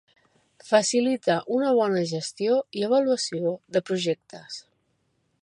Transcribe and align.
Facilita 0.69 1.35
una 1.57 1.73
bona 1.81 2.01
gestió 2.13 2.57
i 2.81 2.87
avaluació 2.89 3.53
de 3.77 3.85
projectes. 3.93 4.59